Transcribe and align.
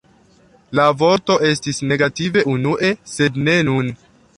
La 0.79 0.85
vorto 1.01 1.37
estis 1.51 1.83
negativa 1.93 2.47
unue, 2.57 2.93
sed 3.17 3.41
ne 3.49 3.61
nun. 3.73 3.99